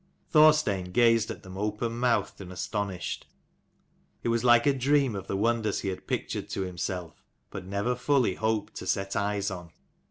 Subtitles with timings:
[0.31, 3.27] Thorstein gazed at them openmouthed and astonished:
[4.23, 7.93] it was like a dream of the wonders he had pictured to himself, but never
[7.93, 9.69] fully hoped to set eyes on.